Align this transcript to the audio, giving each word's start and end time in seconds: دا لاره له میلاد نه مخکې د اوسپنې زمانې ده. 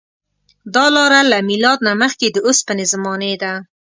دا 0.75 0.85
لاره 0.95 1.19
له 1.31 1.37
میلاد 1.49 1.79
نه 1.87 1.93
مخکې 2.01 2.27
د 2.31 2.37
اوسپنې 2.47 2.85
زمانې 2.93 3.33
ده. 3.41 3.53